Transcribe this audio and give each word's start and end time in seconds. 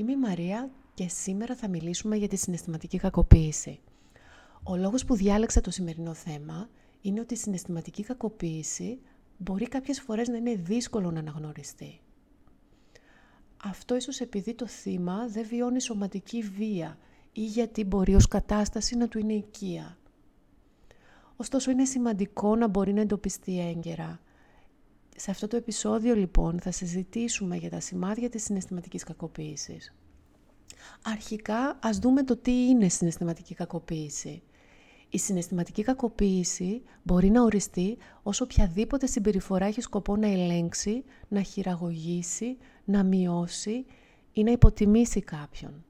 Είμαι 0.00 0.12
η 0.12 0.16
Μαρία 0.16 0.70
και 0.94 1.08
σήμερα 1.08 1.54
θα 1.54 1.68
μιλήσουμε 1.68 2.16
για 2.16 2.28
τη 2.28 2.36
συναισθηματική 2.36 2.98
κακοποίηση. 2.98 3.80
Ο 4.62 4.76
λόγος 4.76 5.04
που 5.04 5.14
διάλεξα 5.14 5.60
το 5.60 5.70
σημερινό 5.70 6.14
θέμα 6.14 6.68
είναι 7.00 7.20
ότι 7.20 7.34
η 7.34 7.36
συναισθηματική 7.36 8.02
κακοποίηση 8.02 9.00
μπορεί 9.38 9.68
κάποιες 9.68 10.00
φορές 10.00 10.28
να 10.28 10.36
είναι 10.36 10.54
δύσκολο 10.54 11.10
να 11.10 11.18
αναγνωριστεί. 11.18 12.00
Αυτό 13.64 13.96
ίσως 13.96 14.20
επειδή 14.20 14.54
το 14.54 14.66
θύμα 14.66 15.26
δεν 15.28 15.46
βιώνει 15.46 15.80
σωματική 15.80 16.42
βία 16.42 16.98
ή 17.32 17.44
γιατί 17.44 17.84
μπορεί 17.84 18.14
ως 18.14 18.28
κατάσταση 18.28 18.96
να 18.96 19.08
του 19.08 19.18
είναι 19.18 19.32
οικία. 19.34 19.98
Ωστόσο 21.36 21.70
είναι 21.70 21.84
σημαντικό 21.84 22.56
να 22.56 22.68
μπορεί 22.68 22.92
να 22.92 23.00
εντοπιστεί 23.00 23.60
έγκαιρα. 23.60 24.20
Σε 25.22 25.30
αυτό 25.30 25.46
το 25.46 25.56
επεισόδιο 25.56 26.14
λοιπόν 26.14 26.60
θα 26.60 26.70
συζητήσουμε 26.70 27.56
για 27.56 27.70
τα 27.70 27.80
σημάδια 27.80 28.28
της 28.28 28.44
συναισθηματικής 28.44 29.04
κακοποίησης. 29.04 29.94
Αρχικά 31.02 31.78
ας 31.82 31.98
δούμε 31.98 32.22
το 32.22 32.36
τι 32.36 32.52
είναι 32.52 32.88
συναισθηματική 32.88 33.54
κακοποίηση. 33.54 34.42
Η 35.08 35.18
συναισθηματική 35.18 35.82
κακοποίηση 35.82 36.82
μπορεί 37.02 37.30
να 37.30 37.42
οριστεί 37.42 37.96
ως 38.22 38.40
οποιαδήποτε 38.40 39.06
συμπεριφορά 39.06 39.66
έχει 39.66 39.80
σκοπό 39.80 40.16
να 40.16 40.26
ελέγξει, 40.26 41.04
να 41.28 41.42
χειραγωγήσει, 41.42 42.56
να 42.84 43.02
μειώσει 43.02 43.84
ή 44.32 44.42
να 44.42 44.50
υποτιμήσει 44.50 45.20
κάποιον. 45.20 45.84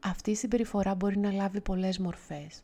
Αυτή 0.00 0.30
η 0.30 0.34
συμπεριφορά 0.34 0.94
μπορεί 0.94 1.18
να 1.18 1.32
λάβει 1.32 1.60
πολλές 1.60 1.98
μορφές 1.98 2.62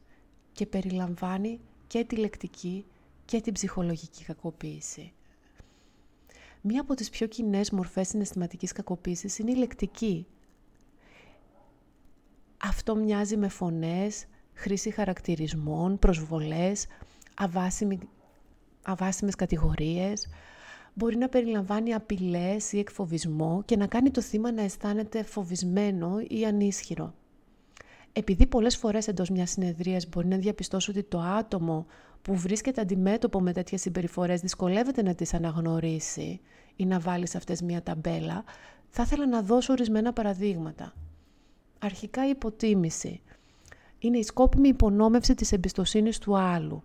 και 0.52 0.66
περιλαμβάνει 0.66 1.60
και 1.86 2.04
τη 2.04 2.16
λεκτική 2.16 2.84
και 3.26 3.40
την 3.40 3.52
ψυχολογική 3.52 4.24
κακοποίηση. 4.24 5.12
Μία 6.60 6.80
από 6.80 6.94
τις 6.94 7.10
πιο 7.10 7.26
κοινές 7.26 7.70
μορφές 7.70 8.08
συναισθηματικής 8.08 8.72
κακοποίησης 8.72 9.38
είναι 9.38 9.50
η 9.50 9.54
λεκτική. 9.54 10.26
Αυτό 12.56 12.96
μοιάζει 12.96 13.36
με 13.36 13.48
φωνές, 13.48 14.26
χρήση 14.54 14.90
χαρακτηρισμών, 14.90 15.98
προσβολές, 15.98 16.86
αβάσιμη, 17.34 17.98
αβάσιμες 18.82 19.34
κατηγορίες. 19.34 20.28
Μπορεί 20.94 21.16
να 21.16 21.28
περιλαμβάνει 21.28 21.94
απειλές 21.94 22.72
ή 22.72 22.78
εκφοβισμό 22.78 23.62
και 23.64 23.76
να 23.76 23.86
κάνει 23.86 24.10
το 24.10 24.20
θύμα 24.20 24.52
να 24.52 24.62
αισθάνεται 24.62 25.22
φοβισμένο 25.22 26.18
ή 26.28 26.44
ανίσχυρο. 26.46 27.14
Επειδή 28.18 28.46
πολλές 28.46 28.76
φορές 28.76 29.08
εντός 29.08 29.30
μιας 29.30 29.50
συνεδρίας 29.50 30.08
μπορεί 30.08 30.26
να 30.26 30.36
διαπιστώσω 30.36 30.90
ότι 30.90 31.02
το 31.02 31.20
άτομο 31.20 31.86
που 32.22 32.36
βρίσκεται 32.36 32.80
αντιμέτωπο 32.80 33.40
με 33.40 33.52
τέτοιες 33.52 33.80
συμπεριφορές 33.80 34.40
δυσκολεύεται 34.40 35.02
να 35.02 35.14
τις 35.14 35.34
αναγνωρίσει 35.34 36.40
ή 36.76 36.86
να 36.86 36.98
βάλει 36.98 37.26
σε 37.28 37.36
αυτές 37.36 37.62
μια 37.62 37.82
ταμπέλα, 37.82 38.44
θα 38.88 39.02
ήθελα 39.02 39.26
να 39.26 39.42
δώσω 39.42 39.72
ορισμένα 39.72 40.12
παραδείγματα. 40.12 40.92
Αρχικά 41.78 42.26
η 42.26 42.30
υποτίμηση. 42.30 43.20
Είναι 43.98 44.18
η 44.18 44.22
σκόπιμη 44.22 44.68
υπονόμευση 44.68 45.34
της 45.34 45.52
εμπιστοσύνης 45.52 46.18
του 46.18 46.36
άλλου. 46.36 46.82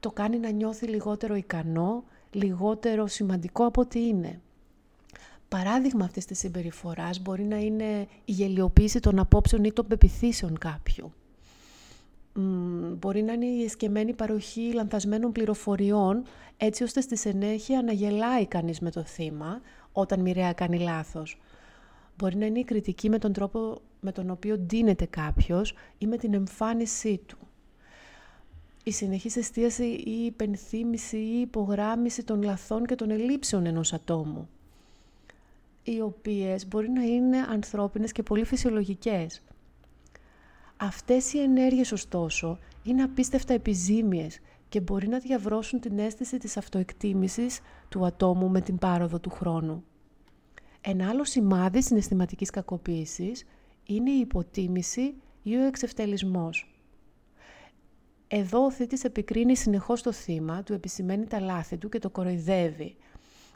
Το 0.00 0.10
κάνει 0.10 0.38
να 0.38 0.50
νιώθει 0.50 0.86
λιγότερο 0.86 1.34
ικανό, 1.34 2.04
λιγότερο 2.30 3.06
σημαντικό 3.06 3.66
από 3.66 3.80
ό,τι 3.80 4.06
είναι. 4.06 4.40
Παράδειγμα 5.48 6.04
αυτής 6.04 6.24
της 6.24 6.38
συμπεριφοράς 6.38 7.20
μπορεί 7.20 7.42
να 7.42 7.56
είναι 7.56 8.06
η 8.24 8.32
γελιοποίηση 8.32 9.00
των 9.00 9.18
απόψεων 9.18 9.64
ή 9.64 9.72
των 9.72 9.86
πεπιθήσεων 9.86 10.58
κάποιου. 10.58 11.12
Μπορεί 12.98 13.22
να 13.22 13.32
είναι 13.32 13.46
η 13.46 13.64
εσκεμμένη 13.64 14.14
παροχή 14.14 14.72
λανθασμένων 14.72 15.32
πληροφοριών, 15.32 16.22
έτσι 16.56 16.82
ώστε 16.82 17.00
στη 17.00 17.16
συνέχεια 17.16 17.82
να 17.82 17.92
γελάει 17.92 18.46
κανείς 18.46 18.80
με 18.80 18.90
το 18.90 19.02
θύμα 19.02 19.60
όταν 19.92 20.20
μοιραία 20.20 20.52
κάνει 20.52 20.78
λάθος. 20.78 21.40
Μπορεί 22.16 22.36
να 22.36 22.46
είναι 22.46 22.58
η 22.58 22.64
κριτική 22.64 23.08
με 23.08 23.18
τον 23.18 23.32
τρόπο 23.32 23.80
με 24.00 24.12
τον 24.12 24.30
οποίο 24.30 24.58
ντύνεται 24.58 25.06
κάποιος 25.06 25.74
ή 25.98 26.06
με 26.06 26.16
την 26.16 26.34
εμφάνισή 26.34 27.20
του. 27.26 27.38
Η 28.84 28.90
συνεχής 28.90 29.36
εστίαση 29.36 29.84
ή 29.84 30.02
η 30.06 30.24
υπενθύμηση 30.24 31.16
ή 31.16 31.40
υπογράμμιση 31.40 32.24
των 32.24 32.42
λαθών 32.42 32.86
και 32.86 32.94
των 32.94 33.10
ελλείψεων 33.10 33.66
ενός 33.66 33.92
ατόμου 33.92 34.48
οι 35.90 36.00
οποίες 36.00 36.68
μπορεί 36.68 36.90
να 36.90 37.02
είναι 37.02 37.38
ανθρώπινες 37.38 38.12
και 38.12 38.22
πολύ 38.22 38.44
φυσιολογικές. 38.44 39.42
Αυτές 40.76 41.32
οι 41.32 41.40
ενέργειες, 41.40 41.92
ωστόσο, 41.92 42.58
είναι 42.82 43.02
απίστευτα 43.02 43.54
επιζήμιες 43.54 44.40
και 44.68 44.80
μπορεί 44.80 45.08
να 45.08 45.18
διαβρώσουν 45.18 45.80
την 45.80 45.98
αίσθηση 45.98 46.38
της 46.38 46.56
αυτοεκτίμησης 46.56 47.60
του 47.88 48.06
ατόμου 48.06 48.48
με 48.48 48.60
την 48.60 48.78
πάροδο 48.78 49.20
του 49.20 49.30
χρόνου. 49.30 49.84
Ένα 50.80 51.08
άλλο 51.08 51.24
σημάδι 51.24 51.82
συναισθηματικής 51.82 52.50
κακοποίησης 52.50 53.44
είναι 53.84 54.10
η 54.10 54.18
υποτίμηση 54.18 55.14
ή 55.42 55.56
ο 55.56 55.62
εξευτελισμός. 55.62 56.72
Εδώ 58.28 58.64
ο 58.64 58.70
θήτης 58.70 59.04
επικρίνει 59.04 59.56
συνεχώς 59.56 60.02
το 60.02 60.12
θύμα, 60.12 60.62
του 60.62 60.72
επισημαίνει 60.72 61.26
τα 61.26 61.40
λάθη 61.40 61.76
του 61.76 61.88
και 61.88 61.98
το 61.98 62.10
κοροϊδεύει, 62.10 62.96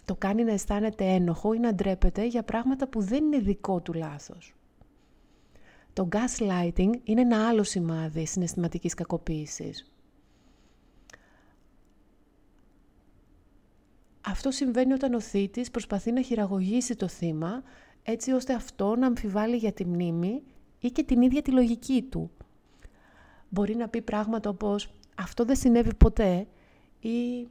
το 0.05 0.15
κάνει 0.15 0.45
να 0.45 0.53
αισθάνεται 0.53 1.05
ένοχο 1.05 1.53
ή 1.53 1.59
να 1.59 1.75
ντρέπεται 1.75 2.27
για 2.27 2.43
πράγματα 2.43 2.89
που 2.89 3.01
δεν 3.01 3.25
είναι 3.25 3.39
δικό 3.39 3.81
του 3.81 3.93
λάθος. 3.93 4.55
Το 5.93 6.09
gaslighting 6.13 6.91
είναι 7.05 7.21
ένα 7.21 7.49
άλλο 7.49 7.63
σημάδι 7.63 8.27
συναισθηματικής 8.27 8.95
κακοποίησης. 8.95 9.93
Αυτό 14.27 14.51
συμβαίνει 14.51 14.93
όταν 14.93 15.15
ο 15.15 15.21
θήτης 15.21 15.71
προσπαθεί 15.71 16.13
να 16.13 16.23
χειραγωγήσει 16.23 16.97
το 16.97 17.09
θύμα 17.09 17.63
έτσι 18.03 18.33
ώστε 18.33 18.55
αυτό 18.55 18.97
να 18.97 19.07
αμφιβάλλει 19.07 19.57
για 19.57 19.73
τη 19.73 19.85
μνήμη 19.85 20.43
ή 20.79 20.89
και 20.91 21.03
την 21.03 21.23
ίδια 21.23 21.43
τη 21.43 21.51
λογική 21.51 22.03
του. 22.03 22.31
Μπορεί 23.49 23.75
να 23.75 23.89
πει 23.89 24.03
πράγματα 24.03 24.51
όπως 24.51 24.95
«αυτό 25.17 25.45
δεν 25.45 25.57
συνέβη 25.57 25.95
ποτέ» 25.95 26.47
ή 27.01 27.49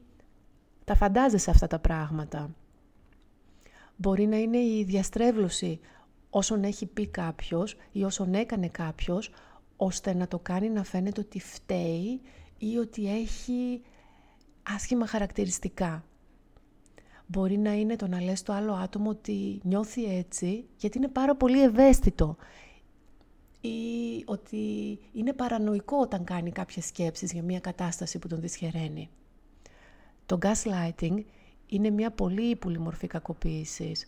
τα 0.91 0.97
φαντάζεσαι 0.97 1.49
αυτά 1.49 1.67
τα 1.67 1.79
πράγματα. 1.79 2.55
Μπορεί 3.95 4.25
να 4.25 4.37
είναι 4.37 4.57
η 4.57 4.83
διαστρέβλωση 4.83 5.79
όσον 6.29 6.63
έχει 6.63 6.85
πει 6.85 7.07
κάποιος 7.07 7.75
ή 7.91 8.03
όσον 8.03 8.33
έκανε 8.33 8.67
κάποιος, 8.67 9.31
ώστε 9.77 10.13
να 10.13 10.27
το 10.27 10.39
κάνει 10.39 10.69
να 10.69 10.83
φαίνεται 10.83 11.19
ότι 11.21 11.39
φταίει 11.39 12.21
ή 12.57 12.77
ότι 12.77 13.19
έχει 13.19 13.81
άσχημα 14.63 15.07
χαρακτηριστικά. 15.07 16.03
Μπορεί 17.25 17.57
να 17.57 17.73
είναι 17.73 17.95
το 17.95 18.07
να 18.07 18.21
λες 18.21 18.43
το 18.43 18.53
άλλο 18.53 18.73
άτομο 18.73 19.09
ότι 19.09 19.59
νιώθει 19.63 20.17
έτσι 20.17 20.65
γιατί 20.77 20.97
είναι 20.97 21.07
πάρα 21.07 21.35
πολύ 21.35 21.61
ευαίσθητο 21.63 22.35
ή 23.61 23.79
ότι 24.25 24.99
είναι 25.13 25.33
παρανοϊκό 25.33 25.97
όταν 25.97 26.23
κάνει 26.23 26.51
κάποιες 26.51 26.85
σκέψεις 26.85 27.31
για 27.31 27.43
μια 27.43 27.59
κατάσταση 27.59 28.19
που 28.19 28.27
τον 28.27 28.41
δυσχεραίνει. 28.41 29.09
Το 30.31 30.37
gaslighting 30.41 31.23
είναι 31.67 31.89
μια 31.89 32.11
πολύ 32.11 32.49
ύπουλη 32.49 32.79
μορφή 32.79 33.07
κακοποίησης, 33.07 34.07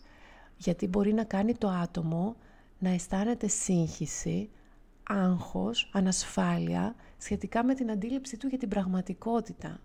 γιατί 0.56 0.86
μπορεί 0.86 1.12
να 1.12 1.24
κάνει 1.24 1.54
το 1.54 1.68
άτομο 1.68 2.36
να 2.78 2.88
αισθάνεται 2.88 3.48
σύγχυση, 3.48 4.50
άγχος, 5.02 5.90
ανασφάλεια 5.92 6.94
σχετικά 7.18 7.64
με 7.64 7.74
την 7.74 7.90
αντίληψή 7.90 8.36
του 8.36 8.46
για 8.46 8.58
την 8.58 8.68
πραγματικότητα. 8.68 9.80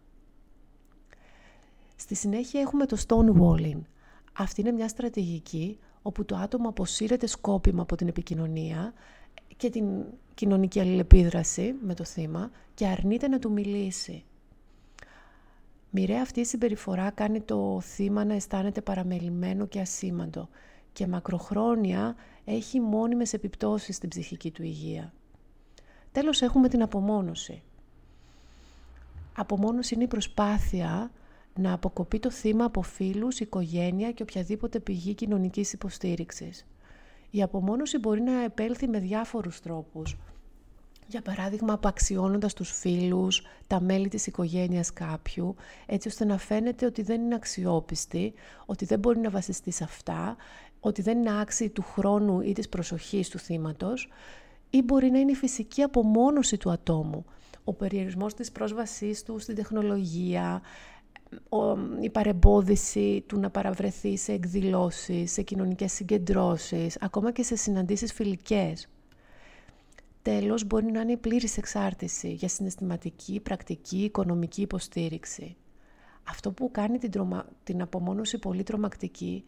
Στη 1.96 2.16
συνέχεια 2.16 2.62
έχουμε 2.62 2.86
το 2.86 2.98
stonewalling. 3.08 3.82
Αυτή 4.34 4.62
είναι 4.62 4.72
μια 4.72 4.88
στρατηγική 4.88 5.80
όπου 6.02 6.26
το 6.26 6.36
άτομο 6.36 6.70
αποσύρεται 6.70 7.28
σκόπιμα 7.28 7.82
από 7.82 7.96
την 7.96 8.08
επικοινωνία 8.08 8.94
και 9.58 9.70
την 9.70 9.86
κοινωνική 10.34 10.80
αλληλεπίδραση 10.80 11.76
με 11.82 11.94
το 11.94 12.04
θύμα 12.04 12.52
και 12.74 12.88
αρνείται 12.88 13.28
να 13.28 13.40
του 13.40 13.52
μιλήσει. 13.52 14.24
Μοιραία 15.92 16.22
αυτή 16.22 16.40
η 16.40 16.46
συμπεριφορά 16.46 17.10
κάνει 17.12 17.42
το 17.42 17.82
θύμα 17.82 18.26
να 18.26 18.34
αισθάνεται 18.34 18.82
παραμελημένο 18.82 19.66
και 19.66 19.80
ασήμαντο 19.80 20.50
και 20.94 21.08
μακροχρόνια 21.08 22.16
έχει 22.46 22.80
μόνιμες 22.80 23.34
επιπτώσεις 23.34 23.96
στην 23.96 24.10
ψυχική 24.10 24.52
του 24.52 24.64
υγεία. 24.64 25.14
Τέλος 26.12 26.42
έχουμε 26.42 26.70
την 26.70 26.82
απομόνωση. 26.82 27.62
Απομόνωση 29.36 29.94
είναι 29.94 30.04
η 30.04 30.08
προσπάθεια 30.08 31.12
να 31.56 31.74
αποκοπεί 31.74 32.20
το 32.20 32.32
θύμα 32.32 32.66
από 32.66 32.82
φίλους, 32.82 33.40
οικογένεια 33.40 34.12
και 34.12 34.24
οποιαδήποτε 34.24 34.80
πηγή 34.80 35.14
κοινωνικής 35.14 35.74
υποστήριξης. 35.74 36.66
Η 37.32 37.42
απομόνωση 37.42 37.98
μπορεί 37.98 38.22
να 38.22 38.44
επέλθει 38.44 38.88
με 38.88 39.00
διάφορους 39.00 39.60
τρόπους, 39.60 40.18
για 41.10 41.22
παράδειγμα, 41.22 41.74
απαξιώνοντας 41.74 42.54
τους 42.54 42.72
φίλους, 42.72 43.42
τα 43.68 43.80
μέλη 43.82 44.08
της 44.08 44.28
οικογένειας 44.28 44.94
κάποιου, 44.94 45.56
έτσι 45.86 46.08
ώστε 46.08 46.26
να 46.26 46.38
φαίνεται 46.38 46.86
ότι 46.86 47.02
δεν 47.02 47.22
είναι 47.22 47.36
αξιόπιστη, 47.36 48.34
ότι 48.66 48.86
δεν 48.86 49.00
μπορεί 49.00 49.20
να 49.20 49.30
βασιστεί 49.30 49.72
σε 49.72 49.84
αυτά, 49.84 50.36
ότι 50.80 51.02
δεν 51.02 51.18
είναι 51.18 51.40
άξιοι 51.40 51.70
του 51.70 51.82
χρόνου 51.82 52.42
ή 52.42 52.54
της 52.54 52.70
προσοχής 52.70 53.30
του 53.30 53.40
θύματος, 53.40 54.10
ή 54.70 54.82
μπορεί 54.82 55.10
να 55.10 55.20
είναι 55.20 55.32
η 55.32 55.36
φυσική 55.36 55.82
απομόνωση 55.82 56.58
του 56.58 56.72
ατόμου, 56.72 57.26
ο 57.64 57.74
περιορισμός 57.74 58.34
της 58.34 58.52
πρόσβασής 58.52 59.24
του 59.24 59.40
στην 59.40 59.56
τεχνολογία, 59.56 60.62
η 62.02 62.10
παρεμπόδιση 62.10 63.24
του 63.28 63.40
να 63.40 63.50
παραβρεθεί 63.50 64.18
σε 64.18 64.32
εκδηλώσεις, 64.32 65.32
σε 65.32 65.42
κοινωνικές 65.42 65.92
συγκεντρώσεις, 65.92 66.98
ακόμα 67.02 67.32
και 67.32 67.44
σε 67.44 67.56
συναντήσεις 67.56 68.14
φιλικές. 68.14 68.88
Τέλος, 70.30 70.66
μπορεί 70.66 70.92
να 70.92 71.02
είναι 71.02 71.12
η 71.12 71.18
πλήρης 71.18 71.58
εξάρτηση 71.58 72.32
για 72.32 72.48
συναισθηματική, 72.48 73.40
πρακτική, 73.40 74.04
οικονομική 74.04 74.62
υποστήριξη. 74.62 75.56
Αυτό 76.30 76.52
που 76.52 76.72
κάνει 76.72 76.98
την, 76.98 77.12
τρομα... 77.12 77.46
την 77.64 77.82
απομόνωση 77.82 78.40
πολύ 78.40 78.64
τρομακτική 78.64 79.44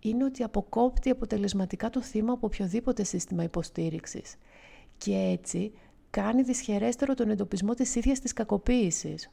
είναι 0.00 0.24
ότι 0.24 0.42
αποκόπτει 0.42 1.10
αποτελεσματικά 1.10 1.90
το 1.90 2.02
θύμα 2.02 2.32
από 2.32 2.46
οποιοδήποτε 2.46 3.04
σύστημα 3.04 3.42
υποστήριξης 3.42 4.34
και 4.98 5.14
έτσι 5.14 5.72
κάνει 6.10 6.42
δυσχερέστερο 6.42 7.14
τον 7.14 7.30
εντοπισμό 7.30 7.74
της 7.74 7.94
ίδιας 7.94 8.20
της 8.20 8.32
κακοποίησης. 8.32 9.30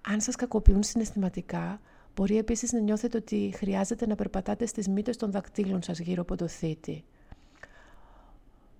Αν 0.00 0.20
σας 0.20 0.36
κακοποιούν 0.36 0.82
συναισθηματικά, 0.82 1.80
μπορεί 2.14 2.36
επίσης 2.38 2.72
να 2.72 2.78
νιώθετε 2.80 3.16
ότι 3.16 3.52
χρειάζεται 3.54 4.06
να 4.06 4.14
περπατάτε 4.14 4.66
στις 4.66 4.88
μύτες 4.88 5.16
των 5.16 5.30
δακτύλων 5.30 5.82
σας 5.82 5.98
γύρω 5.98 6.22
από 6.22 6.36
το 6.36 6.48
θήτη. 6.48 7.04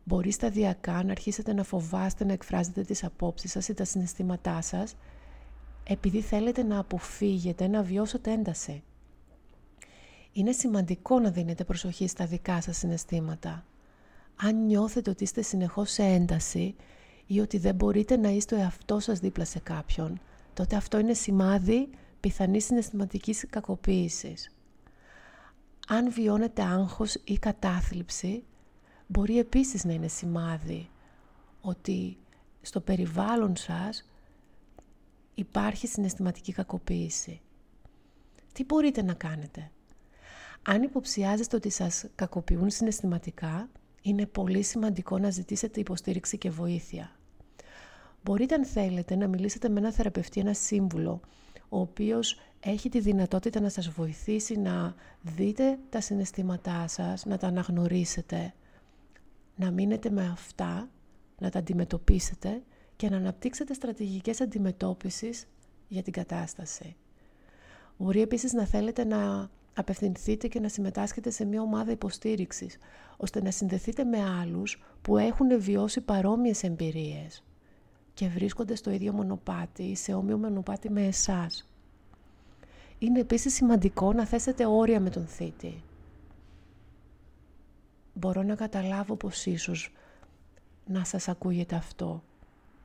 Μπορεί 0.08 0.30
σταδιακά 0.30 1.02
να 1.02 1.10
αρχίσετε 1.10 1.52
να 1.52 1.64
φοβάστε 1.64 2.24
να 2.24 2.32
εκφράζετε 2.32 2.82
τις 2.82 3.04
απόψεις 3.04 3.50
σας 3.50 3.68
ή 3.68 3.74
τα 3.74 3.84
συναισθήματά 3.84 4.60
σας, 4.62 4.96
επειδή 5.84 6.20
θέλετε 6.20 6.62
να 6.62 6.78
αποφύγετε 6.78 7.66
να 7.66 7.82
βιώσετε 7.82 8.32
ένταση. 8.32 8.82
Είναι 10.32 10.52
σημαντικό 10.52 11.18
να 11.18 11.30
δίνετε 11.30 11.64
προσοχή 11.64 12.08
στα 12.08 12.26
δικά 12.26 12.60
σας 12.60 12.76
συναισθήματα. 12.76 13.64
Αν 14.36 14.64
νιώθετε 14.64 15.10
ότι 15.10 15.22
είστε 15.22 15.42
συνεχώς 15.42 15.90
σε 15.90 16.02
ένταση 16.02 16.74
ή 17.26 17.40
ότι 17.40 17.58
δεν 17.58 17.74
μπορείτε 17.74 18.16
να 18.16 18.28
είστε 18.28 18.54
ο 18.54 18.58
εαυτός 18.58 19.04
σας 19.04 19.18
δίπλα 19.18 19.44
σε 19.44 19.58
κάποιον, 19.58 20.20
τότε 20.54 20.76
αυτό 20.76 20.98
είναι 20.98 21.14
σημάδι 21.14 21.88
πιθανής 22.20 22.64
συναισθηματικής 22.64 23.46
κακοποίησης. 23.50 24.50
Αν 25.88 26.12
βιώνετε 26.12 26.62
άγχος 26.62 27.14
ή 27.24 27.38
κατάθλιψη, 27.38 28.42
μπορεί 29.08 29.38
επίσης 29.38 29.84
να 29.84 29.92
είναι 29.92 30.08
σημάδι 30.08 30.88
ότι 31.60 32.16
στο 32.60 32.80
περιβάλλον 32.80 33.56
σας 33.56 34.08
υπάρχει 35.34 35.86
συναισθηματική 35.86 36.52
κακοποίηση. 36.52 37.40
Τι 38.52 38.64
μπορείτε 38.64 39.02
να 39.02 39.14
κάνετε; 39.14 39.70
Αν 40.62 40.82
υποψιάζεστε 40.82 41.56
ότι 41.56 41.70
σας 41.70 42.04
κακοποιούν 42.14 42.70
συναισθηματικά, 42.70 43.68
είναι 44.02 44.26
πολύ 44.26 44.62
σημαντικό 44.62 45.18
να 45.18 45.30
ζητήσετε 45.30 45.80
υποστήριξη 45.80 46.38
και 46.38 46.50
βοήθεια. 46.50 47.12
Μπορείτε 48.22 48.54
αν 48.54 48.64
θέλετε 48.64 49.16
να 49.16 49.26
μιλήσετε 49.28 49.68
με 49.68 49.78
ένα 49.78 49.92
θεραπευτή, 49.92 50.40
ένα 50.40 50.52
σύμβουλο, 50.52 51.20
ο 51.68 51.80
οποίος 51.80 52.40
έχει 52.60 52.88
τη 52.88 53.00
δυνατότητα 53.00 53.60
να 53.60 53.68
σας 53.68 53.88
βοηθήσει 53.88 54.56
να 54.56 54.94
δείτε 55.22 55.78
τα 55.88 56.00
συναισθήματά 56.00 56.88
σας, 56.88 57.24
να 57.24 57.36
τα 57.36 57.46
αναγνωρίσετε, 57.46 58.54
να 59.58 59.70
μείνετε 59.70 60.10
με 60.10 60.28
αυτά, 60.32 60.88
να 61.38 61.50
τα 61.50 61.58
αντιμετωπίσετε 61.58 62.62
και 62.96 63.08
να 63.08 63.16
αναπτύξετε 63.16 63.74
στρατηγικές 63.74 64.40
αντιμετώπισης 64.40 65.46
για 65.88 66.02
την 66.02 66.12
κατάσταση. 66.12 66.96
Μπορεί 67.96 68.20
επίσης 68.20 68.52
να 68.52 68.64
θέλετε 68.64 69.04
να 69.04 69.50
απευθυνθείτε 69.74 70.48
και 70.48 70.60
να 70.60 70.68
συμμετάσχετε 70.68 71.30
σε 71.30 71.44
μια 71.44 71.62
ομάδα 71.62 71.90
υποστήριξης, 71.90 72.78
ώστε 73.16 73.42
να 73.42 73.50
συνδεθείτε 73.50 74.04
με 74.04 74.18
άλλους 74.40 74.82
που 75.02 75.16
έχουν 75.16 75.60
βιώσει 75.60 76.00
παρόμοιες 76.00 76.62
εμπειρίες 76.62 77.42
και 78.14 78.28
βρίσκονται 78.28 78.74
στο 78.74 78.90
ίδιο 78.90 79.12
μονοπάτι 79.12 79.82
ή 79.82 79.96
σε 79.96 80.14
όμοιο 80.14 80.38
μονοπάτι 80.38 80.90
με 80.90 81.06
εσάς. 81.06 81.68
Είναι 82.98 83.20
επίσης 83.20 83.54
σημαντικό 83.54 84.12
να 84.12 84.26
θέσετε 84.26 84.66
όρια 84.66 85.00
με 85.00 85.10
τον 85.10 85.26
θήτη. 85.26 85.82
Μπορώ 88.18 88.42
να 88.42 88.54
καταλάβω 88.54 89.16
πως 89.16 89.46
ίσως 89.46 89.92
να 90.86 91.04
σας 91.04 91.28
ακούγεται 91.28 91.76
αυτό. 91.76 92.22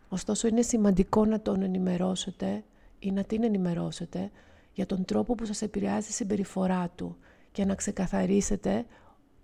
Ωστόσο 0.10 0.48
είναι 0.48 0.62
σημαντικό 0.62 1.26
να 1.26 1.42
τον 1.42 1.62
ενημερώσετε 1.62 2.64
ή 3.00 3.12
να 3.12 3.24
την 3.24 3.44
ενημερώσετε 3.44 4.32
για 4.74 4.86
τον 4.86 5.06
τρόπο 5.06 5.36
που 5.36 5.46
σας 5.46 5.62
επηρεάζει 5.62 6.10
η 6.10 6.12
συμπεριφορά 6.12 6.90
του 6.96 7.18
και 7.52 7.66
να 7.66 7.76
ξεκαθαρίσετε 7.76 8.86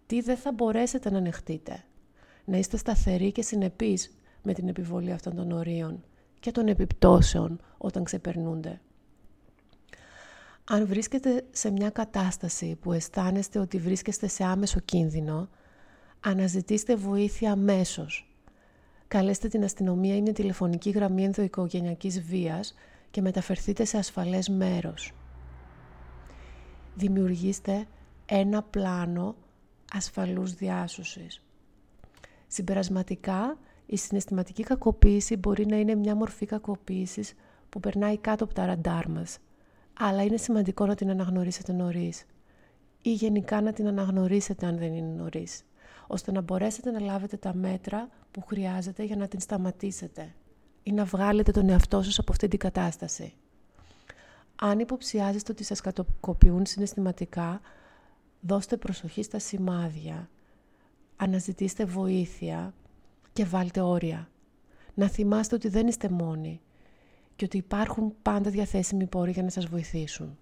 τι 0.05 0.21
δεν 0.21 0.37
θα 0.37 0.51
μπορέσετε 0.51 1.11
να 1.11 1.17
ανεχτείτε. 1.17 1.83
Να 2.45 2.57
είστε 2.57 2.77
σταθεροί 2.77 3.31
και 3.31 3.41
συνεπείς 3.41 4.17
με 4.43 4.53
την 4.53 4.67
επιβολή 4.67 5.11
αυτών 5.11 5.35
των 5.35 5.51
ορίων 5.51 6.03
και 6.39 6.51
των 6.51 6.67
επιπτώσεων 6.67 7.61
όταν 7.77 8.03
ξεπερνούνται. 8.03 8.81
Αν 10.63 10.87
βρίσκετε 10.87 11.45
σε 11.51 11.71
μια 11.71 11.89
κατάσταση 11.89 12.77
που 12.81 12.93
αισθάνεστε 12.93 13.59
ότι 13.59 13.77
βρίσκεστε 13.77 14.27
σε 14.27 14.43
άμεσο 14.43 14.79
κίνδυνο, 14.79 15.49
αναζητήστε 16.19 16.95
βοήθεια 16.95 17.51
αμέσως. 17.51 18.33
Καλέστε 19.07 19.47
την 19.47 19.63
αστυνομία 19.63 20.15
ή 20.15 20.21
μια 20.21 20.33
τηλεφωνική 20.33 20.89
γραμμή 20.89 21.23
ενδοοικογενειακής 21.23 22.21
βίας 22.21 22.73
και 23.11 23.21
μεταφερθείτε 23.21 23.85
σε 23.85 23.97
ασφαλές 23.97 24.49
μέρος. 24.49 25.11
Δημιουργήστε 26.95 27.87
ένα 28.25 28.63
πλάνο 28.63 29.35
ασφαλούς 29.93 30.53
διάσωσης. 30.53 31.41
Συμπερασματικά, 32.47 33.57
η 33.85 33.97
συναισθηματική 33.97 34.63
κακοποίηση 34.63 35.35
μπορεί 35.35 35.65
να 35.65 35.79
είναι 35.79 35.95
μια 35.95 36.15
μορφή 36.15 36.45
κακοποίησης 36.45 37.33
που 37.69 37.79
περνάει 37.79 38.17
κάτω 38.17 38.43
από 38.43 38.53
τα 38.53 38.65
ραντάρ 38.65 39.09
μας, 39.09 39.37
αλλά 39.99 40.23
είναι 40.23 40.37
σημαντικό 40.37 40.85
να 40.85 40.95
την 40.95 41.09
αναγνωρίσετε 41.09 41.71
νωρίς 41.71 42.25
ή 43.01 43.13
γενικά 43.13 43.61
να 43.61 43.73
την 43.73 43.87
αναγνωρίσετε 43.87 44.65
αν 44.65 44.77
δεν 44.77 44.93
είναι 44.93 45.13
νωρίς, 45.17 45.63
ώστε 46.11 46.31
να 46.31 46.41
μπορέσετε 46.41 46.91
να 46.91 46.99
λάβετε 46.99 47.37
τα 47.37 47.53
μέτρα 47.53 48.09
που 48.31 48.41
χρειάζεται 48.41 49.03
για 49.03 49.15
να 49.15 49.27
την 49.27 49.39
σταματήσετε 49.39 50.33
ή 50.83 50.91
να 50.91 51.05
βγάλετε 51.05 51.51
τον 51.51 51.69
εαυτό 51.69 52.01
σας 52.01 52.19
από 52.19 52.31
αυτή 52.31 52.47
την 52.47 52.59
κατάσταση. 52.59 53.33
Αν 54.55 54.79
υποψιάζεστε 54.79 55.51
ότι 55.51 55.63
σας 55.63 55.81
κατοκοπιούν 55.81 56.65
συναισθηματικά, 56.65 57.61
δώστε 58.41 58.77
προσοχή 58.77 59.23
στα 59.23 59.39
σημάδια, 59.39 60.29
αναζητήστε 61.15 61.85
βοήθεια 61.85 62.73
και 63.33 63.45
βάλτε 63.45 63.81
όρια. 63.81 64.29
Να 64.93 65.07
θυμάστε 65.07 65.55
ότι 65.55 65.67
δεν 65.67 65.87
είστε 65.87 66.09
μόνοι 66.09 66.61
και 67.35 67.45
ότι 67.45 67.57
υπάρχουν 67.57 68.13
πάντα 68.21 68.49
διαθέσιμοι 68.49 69.05
πόροι 69.05 69.31
για 69.31 69.43
να 69.43 69.49
σας 69.49 69.65
βοηθήσουν. 69.65 70.37